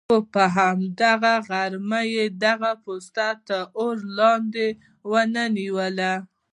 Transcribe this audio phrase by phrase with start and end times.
[0.09, 4.67] خو په هماغه غرمه یې دغه پوسته تر اور لاندې
[5.11, 6.13] ونه نیوله.